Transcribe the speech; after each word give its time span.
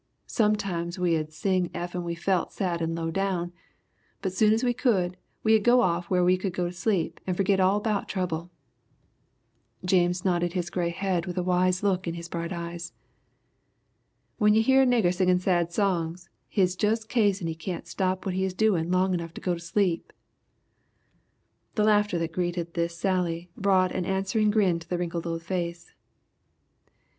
Sometimes 0.25 0.97
we 0.97 1.15
'ud 1.15 1.31
sing 1.31 1.69
effen 1.75 2.03
we 2.03 2.15
felt 2.15 2.51
sad 2.51 2.81
and 2.81 2.95
lowdown, 2.95 3.51
but 4.23 4.33
soon 4.33 4.51
as 4.51 4.63
we 4.63 4.73
could, 4.73 5.15
we 5.43 5.55
'ud 5.55 5.63
go 5.63 5.81
off 5.81 6.09
whar 6.09 6.23
we 6.23 6.37
could 6.39 6.55
go 6.55 6.65
to 6.65 6.73
sleep 6.73 7.19
and 7.27 7.37
forgit 7.37 7.59
all 7.59 7.79
'bout 7.79 8.09
trouble!" 8.09 8.49
James 9.85 10.25
nodded 10.25 10.53
his 10.53 10.71
gray 10.71 10.89
head 10.89 11.27
with 11.27 11.37
a 11.37 11.43
wise 11.43 11.83
look 11.83 12.07
in 12.07 12.15
his 12.15 12.27
bright 12.29 12.51
eyes. 12.51 12.93
"When 14.39 14.55
you 14.55 14.63
hear 14.63 14.81
a 14.81 14.87
nigger 14.87 15.13
singin' 15.13 15.37
sad 15.37 15.71
songs 15.71 16.31
hit's 16.47 16.75
jus' 16.75 17.05
kazen 17.05 17.45
he 17.45 17.53
can't 17.53 17.85
stop 17.85 18.25
what 18.25 18.33
he 18.33 18.43
is 18.43 18.55
doin' 18.55 18.89
long 18.89 19.13
enough 19.13 19.35
to 19.35 19.41
go 19.41 19.53
to 19.53 19.59
sleep!" 19.59 20.11
The 21.75 21.83
laughter 21.83 22.17
that 22.17 22.31
greeted 22.33 22.73
this 22.73 22.97
sally 22.97 23.51
brought 23.55 23.91
an 23.91 24.05
answering 24.05 24.49
grin 24.49 24.79
to 24.79 24.89
the 24.89 24.97
wrinkled 24.97 25.27
old 25.27 25.43
face. 25.43 25.93